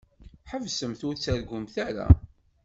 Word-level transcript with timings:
Ḥesbsemt 0.49 1.01
ur 1.07 1.13
ttargumt 1.15 1.75
ara. 1.87 2.07